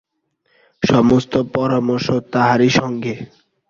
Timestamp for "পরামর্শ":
1.55-2.07